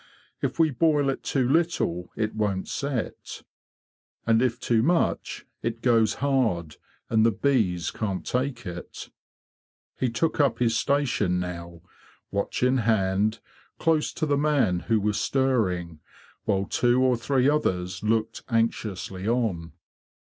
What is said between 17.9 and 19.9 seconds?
looked anxiously on.